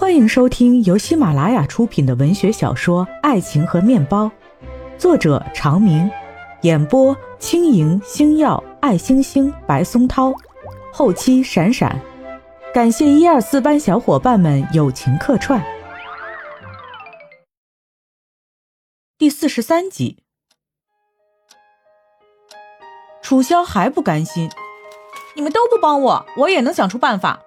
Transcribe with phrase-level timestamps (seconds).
[0.00, 4.24] 欢迎收听由喜马拉雅出品的文学小说《爱情和面包》，
[4.96, 6.10] 作者长明，
[6.62, 10.32] 演播轻盈、星耀、爱星星、白松涛，
[10.90, 12.00] 后期闪闪，
[12.72, 15.62] 感谢一二四班小伙伴们友情客串。
[19.18, 20.22] 第四十三集，
[23.20, 24.50] 楚萧还不甘心，
[25.36, 27.40] 你们都不帮我，我也能想出办法。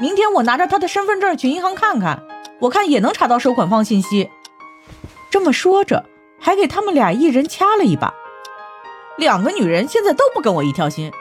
[0.00, 2.24] 明天我拿着他的身份证去银行看看，
[2.58, 4.28] 我看也能查到收款方信息。
[5.30, 6.04] 这么说着，
[6.40, 8.12] 还给他们俩一人掐了一把。
[9.16, 11.12] 两个女人现在都不跟我一条心。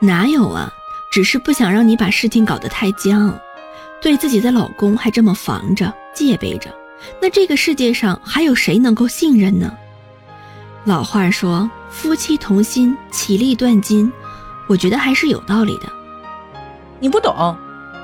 [0.00, 0.72] 哪有啊，
[1.12, 3.38] 只是不想让你把事情搞得太僵，
[4.00, 6.74] 对自己的老公还这么防着、戒备着，
[7.22, 9.72] 那这个世界上还有谁能够信任呢？
[10.84, 14.12] 老话说“夫妻同心，其利断金”，
[14.66, 15.99] 我觉得还是有道理的。
[17.00, 17.56] 你不懂，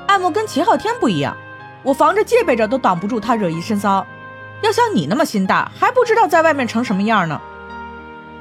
[0.07, 1.37] 爱慕跟秦昊天不一样，
[1.83, 4.05] 我防着戒备着都挡不住他惹一身骚。
[4.63, 7.39] 要像你那么心大，还不知道在外面成什么样呢。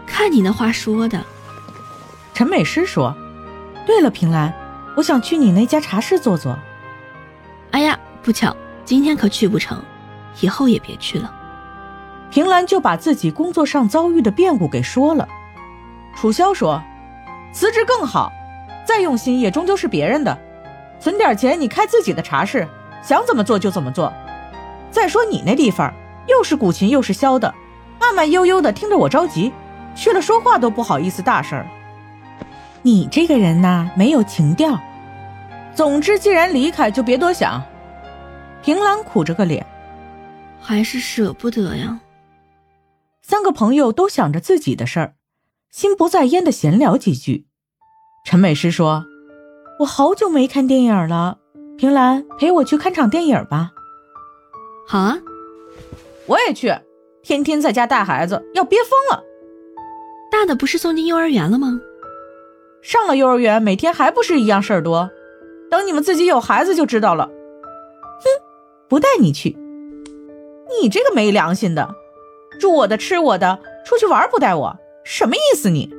[0.07, 1.23] 看你那话说的。
[2.33, 3.15] 陈美诗说
[3.87, 4.51] ：“对了，平兰，
[4.97, 6.59] 我想去你那家茶室坐坐。”
[7.73, 9.83] 哎呀，不巧，今天可去不成，
[10.41, 11.31] 以后也别去了。
[12.31, 15.29] 平兰就把自己工作上遭遇的变故给说了。
[16.15, 16.83] 楚萧说
[17.53, 18.33] ：“辞职更好，
[18.87, 20.39] 再用心也终究是别人的。”
[20.98, 22.66] 存点钱，你开自己的茶室，
[23.02, 24.12] 想怎么做就怎么做。
[24.91, 25.92] 再说你那地方
[26.27, 27.55] 又是古琴又是箫的，
[28.00, 29.52] 慢慢悠悠的听着我着急，
[29.94, 31.64] 去了说话都不好意思大声。
[32.83, 34.78] 你这个人呐，没有情调。
[35.74, 37.62] 总之，既然离开，就别多想。
[38.62, 39.64] 平兰苦着个脸，
[40.61, 42.00] 还是舍不得呀。
[43.22, 45.14] 三个朋友都想着自己的事儿，
[45.70, 47.47] 心不在焉的闲聊几句。
[48.24, 49.05] 陈美诗说。
[49.79, 51.39] 我好久没看电影了，
[51.77, 53.71] 平兰陪我去看场电影吧。
[54.87, 55.19] 好啊，
[56.27, 56.75] 我也去。
[57.23, 59.23] 天天在家带孩子，要憋疯了。
[60.31, 61.79] 大的不是送进幼儿园了吗？
[62.81, 65.11] 上了幼儿园，每天还不是一样事儿多。
[65.70, 67.27] 等你们自己有孩子就知道了。
[67.27, 68.25] 哼，
[68.89, 69.57] 不带你去。
[70.81, 71.95] 你这个没良心的，
[72.61, 75.69] 住我的，吃我的，出去玩不带我，什么意思？
[75.69, 75.92] 你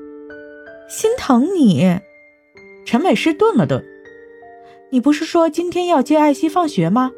[0.90, 2.00] 心疼你。
[2.88, 3.84] 陈美诗顿了顿，
[4.92, 7.12] 你不是说今天要接艾希放学吗？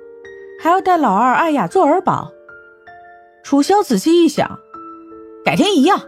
[0.59, 2.31] 还要带老二艾雅做儿保。
[3.43, 4.59] 楚萧仔细一想，
[5.45, 6.01] 改天一样。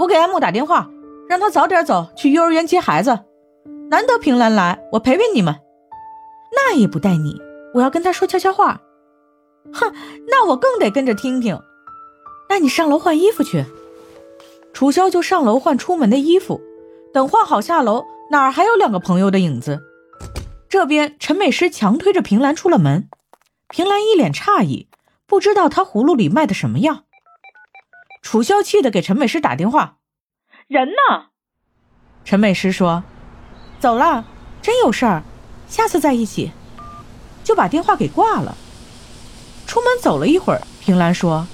[0.00, 0.90] 我给艾木打电话，
[1.28, 3.20] 让他早点走去幼儿园接孩子。
[3.88, 5.54] 难得平兰来，我陪陪你们。
[6.52, 7.40] 那也不带你，
[7.74, 8.80] 我要跟他说悄悄话。
[9.72, 9.94] 哼，
[10.26, 11.56] 那我更得跟着听听。
[12.48, 13.64] 那你上楼换衣服去。
[14.72, 16.60] 楚萧就上楼换出门的衣服，
[17.14, 18.04] 等换好下楼。
[18.30, 19.82] 哪儿还有两个朋友的影子？
[20.68, 23.08] 这边陈美诗强推着平兰出了门，
[23.68, 24.86] 平兰一脸诧异，
[25.26, 27.04] 不知道他葫芦里卖的什么药。
[28.20, 29.96] 楚萧气的给陈美诗打电话
[30.68, 31.28] ：“人呢？”
[32.26, 33.02] 陈美诗说
[33.80, 34.26] ：“走了，
[34.60, 35.22] 真有事儿，
[35.66, 36.52] 下次再一起。”
[37.42, 38.54] 就把电话给挂了。
[39.66, 41.46] 出门走了一会儿，平兰说：“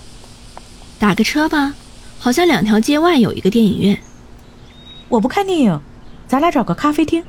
[0.99, 1.75] 打个车吧，
[2.19, 4.03] 好像两条街外有一个电影院。”
[5.09, 5.81] 我不看电影。
[6.35, 7.25] 咱俩找个咖啡厅。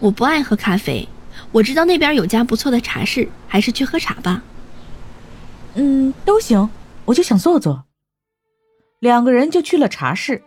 [0.00, 1.08] 我不爱喝咖啡，
[1.50, 4.42] 我知道那边有家不错的茶室，还是去喝茶吧。
[5.76, 6.68] 嗯，都行，
[7.06, 7.86] 我就想坐坐。
[8.98, 10.42] 两个人就去了茶室。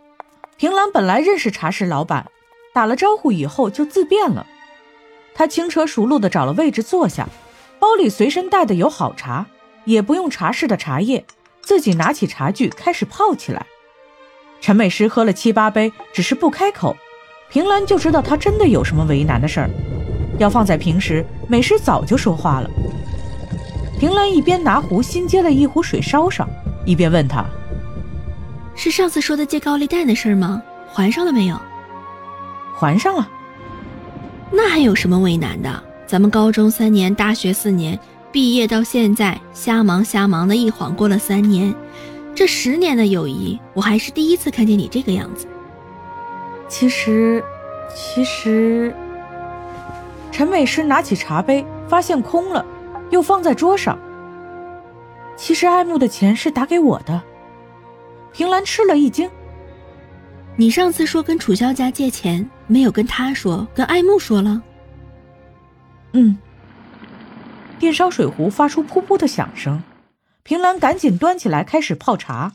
[0.58, 2.30] 平兰本来认识茶室老板，
[2.72, 4.46] 打了招呼以后就自便了。
[5.34, 7.28] 他轻车熟路的找了位置坐下，
[7.80, 9.44] 包里随身带的有好茶，
[9.86, 11.24] 也不用茶室的茶叶，
[11.62, 13.66] 自己拿起茶具开始泡起来。
[14.60, 16.96] 陈美诗喝了七八杯，只是不开口。
[17.50, 19.70] 平兰就知道他真的有什么为难的事儿，
[20.38, 22.70] 要放在平时，美诗早就说话了。
[23.98, 26.48] 平兰一边拿壶新接了一壶水烧上，
[26.86, 27.44] 一边问他
[28.76, 30.62] ：“是上次说的借高利贷的事儿吗？
[30.92, 31.60] 还上了没有
[32.78, 33.28] ？”“还上了。
[34.52, 35.82] ”“那还有什么为难的？
[36.06, 37.98] 咱们高中三年，大学四年，
[38.32, 41.74] 毕业到现在，瞎忙瞎忙的一晃过了三年，
[42.34, 45.48] 这十年的友谊，我还是第一次看见你这个样子。”
[46.70, 47.44] 其实，
[47.94, 48.94] 其实，
[50.30, 52.64] 陈美诗拿起茶杯，发现空了，
[53.10, 53.98] 又放在桌上。
[55.36, 57.20] 其实爱慕的钱是打给我的。
[58.32, 59.28] 平兰吃了一惊。
[60.54, 64.62] 你上次说跟楚萧家借钱，没有跟他说，跟爱慕说了？
[66.12, 66.38] 嗯。
[67.80, 69.82] 电烧水壶发出噗噗的响声，
[70.44, 72.52] 平兰赶紧端起来开始泡茶。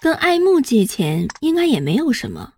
[0.00, 2.54] 跟爱慕借钱应该也没有什么。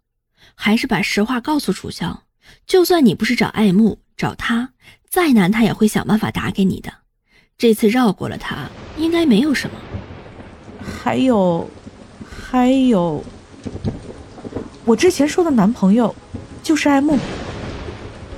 [0.61, 2.25] 还是把实话告诉楚萧，
[2.67, 4.71] 就算你不是找爱慕，找他，
[5.09, 6.93] 再难他也会想办法打给你的。
[7.57, 9.77] 这次绕过了他，应该没有什么。
[10.83, 11.71] 还有，
[12.29, 13.23] 还有，
[14.85, 16.13] 我之前说的男朋友，
[16.61, 17.17] 就是爱慕。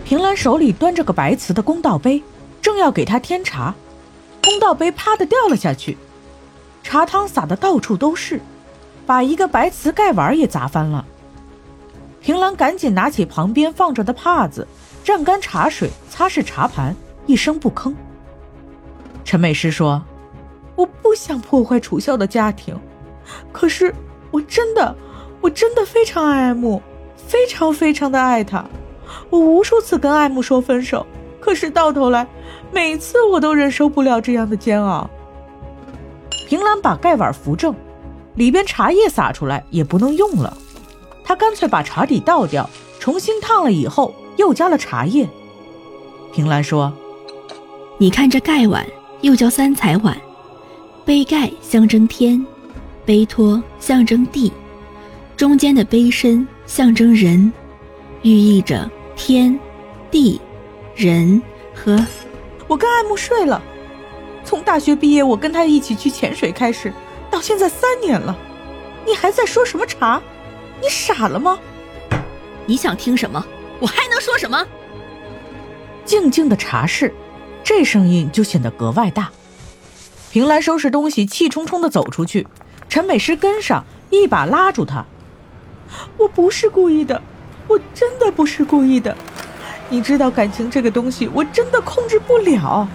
[0.04, 2.22] 平兰手里端着个白瓷的公道杯，
[2.60, 3.74] 正要给他添茶，
[4.42, 5.96] 公道杯啪的掉了下去，
[6.82, 8.42] 茶汤洒的到处都是，
[9.06, 11.06] 把一个白瓷盖碗也砸翻了。
[12.20, 14.66] 平兰赶紧拿起旁边放着的帕子。
[15.02, 16.94] 蘸干茶水，擦拭茶盘，
[17.26, 17.94] 一声不吭。
[19.24, 20.02] 陈美诗说
[20.76, 22.78] ：“我不想破坏楚萧的家庭，
[23.50, 23.94] 可是
[24.30, 24.94] 我真的，
[25.40, 26.82] 我真的非常爱爱慕，
[27.16, 28.62] 非常非常的爱他。
[29.30, 31.06] 我无数次跟爱慕说分手，
[31.40, 32.26] 可是到头来，
[32.70, 35.08] 每次我都忍受不了这样的煎熬。”
[36.46, 37.74] 平兰把盖碗扶正，
[38.34, 40.56] 里边茶叶洒出来也不能用了，
[41.24, 42.68] 她干脆把茶底倒掉，
[42.98, 44.14] 重新烫了以后。
[44.36, 45.28] 又加了茶叶。
[46.32, 46.90] 平兰说
[47.98, 48.86] ：“你看这盖碗，
[49.20, 50.16] 又叫三彩碗，
[51.04, 52.42] 杯盖象征天，
[53.04, 54.50] 杯托象征地，
[55.36, 57.52] 中间的杯身象征人，
[58.22, 59.58] 寓意着天、
[60.10, 60.40] 地、
[60.94, 61.42] 人
[61.74, 62.02] 和……
[62.66, 63.60] 我跟爱慕睡了，
[64.42, 66.90] 从大学毕业我跟他一起去潜水开始，
[67.30, 68.34] 到现在三年了，
[69.06, 70.22] 你还在说什么茶？
[70.80, 71.58] 你傻了吗？
[72.66, 73.44] 你想听什么？”
[73.80, 74.66] 我还能说什么？
[76.04, 77.14] 静静的茶室，
[77.64, 79.30] 这声音就显得格外大。
[80.30, 82.46] 平兰收拾东西，气冲冲的走出去。
[82.88, 85.04] 陈美诗跟上，一把拉住她
[86.18, 87.22] ：“我不是故意的，
[87.66, 89.16] 我真的不是故意的。
[89.88, 92.86] 你知道感情这个东西，我真的控制不了。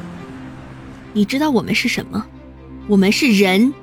[1.13, 2.25] 你知道我们是什么？
[2.87, 3.73] 我们是人。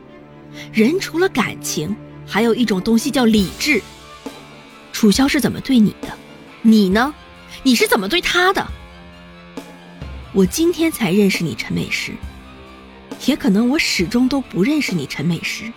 [0.72, 1.96] 人除了感情，
[2.32, 3.82] 还有一种东西叫理智。
[4.90, 6.08] 楚萧是怎么对你的？”
[6.64, 7.12] 你呢？
[7.62, 8.66] 你是怎么对他的？
[10.32, 12.12] 我今天才认识你，陈美诗。
[13.26, 15.70] 也可能我始终都不认识你，陈美诗。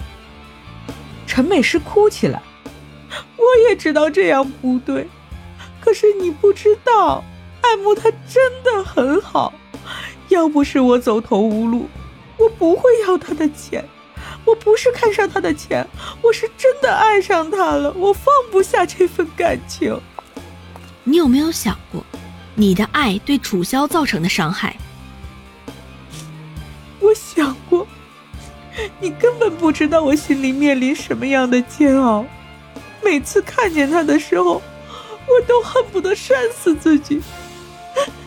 [1.27, 2.41] 陈美诗哭起来。
[3.35, 5.09] 我也知道这样不对，
[5.81, 7.21] 可是你不知道，
[7.59, 9.53] 爱慕他真的很好。
[10.29, 11.89] 要不是我走投无路，
[12.37, 13.83] 我不会要他的钱。
[14.45, 15.85] 我不是看上他的钱，
[16.21, 17.91] 我是真的爱上他了。
[17.93, 19.99] 我放不下这份感情。
[21.03, 22.05] 你有没有想过，
[22.53, 24.75] 你的爱对楚萧造成的伤害？
[26.99, 27.87] 我想过，
[28.99, 32.25] 你根本不知道我心里面临什么样的煎熬。
[33.03, 34.61] 每次看见他的时候，
[35.27, 37.21] 我都恨不得扇死自己。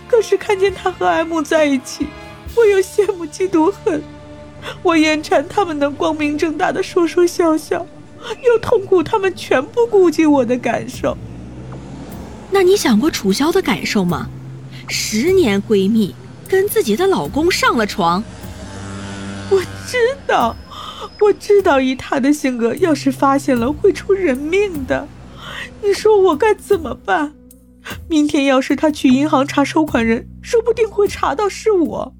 [0.09, 2.07] 可是看见他和 M 在一起，
[2.57, 4.03] 我又羡慕嫉妒恨。
[4.83, 7.87] 我眼馋他们能光明正大的说说笑笑，
[8.45, 11.17] 又痛苦他们全部顾及我的感受。
[12.51, 14.29] 那你想过楚萧的感受吗？
[14.89, 16.15] 十年闺蜜
[16.49, 18.25] 跟自己的老公上了床。
[19.51, 19.97] 我知
[20.27, 20.57] 道，
[21.21, 25.07] 我知道以他的性格，要是发现了会出人命的。
[25.83, 27.35] 你说我该怎么办？
[28.09, 32.15] 明天要是他去银行查收款人，说不定会查到是我。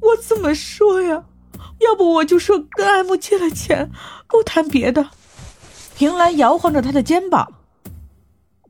[0.00, 1.24] 我怎么说呀？
[1.80, 3.90] 要不我就说跟艾慕借了钱，
[4.28, 5.10] 不谈别的。
[5.96, 7.52] 平兰摇晃着他的肩膀。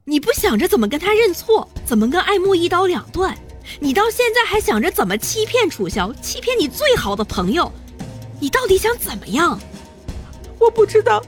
[0.05, 3.37] 你不想着怎么跟他认错，怎么跟爱慕一刀两断？
[3.79, 7.71] 你到现在还想着怎么欺骗楚萧，欺骗你最好的朋友？
[8.41, 9.61] 你到底想怎么样？
[10.59, 11.23] 我不知道，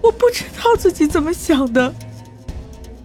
[0.00, 1.94] 我不知道自己怎么想的。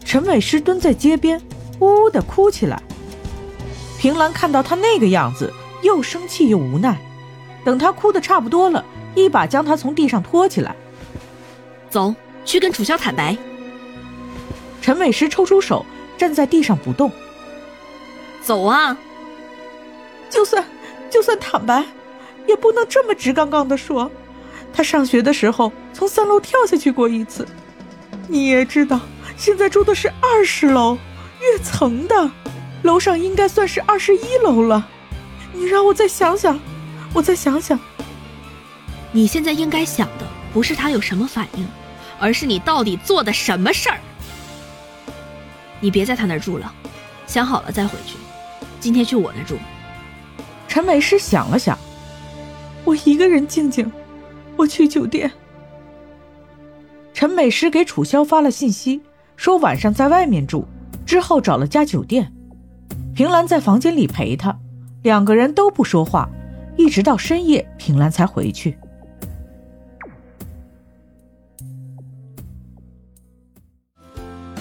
[0.04, 1.40] 陈伟诗蹲在街边，
[1.80, 2.82] 呜呜的哭起来。
[4.00, 5.54] 平兰看到他那个样子，
[5.84, 7.00] 又生气又无奈。
[7.64, 8.84] 等他哭的差不多了，
[9.16, 10.76] 一把将他从地上拖起来，
[11.90, 12.14] 走
[12.46, 13.38] 去跟楚萧坦白。
[14.82, 15.86] 陈美诗抽出手，
[16.18, 17.12] 站在地上不动。
[18.42, 18.98] 走啊！
[20.30, 20.64] 就算
[21.10, 21.84] 就算坦白，
[22.48, 24.10] 也不能这么直杠杠的说。
[24.72, 27.48] 他上学的时候从三楼跳下去过一次。
[28.28, 29.00] 你也知道，
[29.36, 30.98] 现在住的是二十楼，
[31.42, 32.32] 跃层的，
[32.84, 34.88] 楼上应该算是二十一楼了。
[35.52, 36.60] 你让我再想想，
[37.14, 37.80] 我再想想。
[39.12, 41.68] 你现在应该想的不是他有什么反应，
[42.20, 43.98] 而是你到底做的什么事儿。
[45.80, 46.72] 你别在他那儿住了，
[47.26, 48.18] 想好了再回去。
[48.80, 49.58] 今天去我那住。
[50.68, 51.78] 陈美诗想了想，
[52.86, 53.92] 我一个人静静，
[54.56, 55.32] 我去酒店。
[57.14, 59.02] 陈美诗给楚萧发了信息，
[59.36, 60.68] 说晚上在外面住，
[61.06, 62.32] 之后找了家酒店。
[63.16, 64.58] 平兰在房间里陪他，
[65.02, 66.30] 两个人都不说话，
[66.80, 68.78] 一直到深夜，平兰才回去。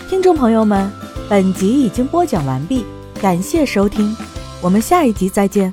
[0.08, 0.90] 听众朋友们。
[1.30, 2.86] 本集已经播讲完毕，
[3.20, 4.16] 感谢收听，
[4.62, 5.72] 我们下一集再见。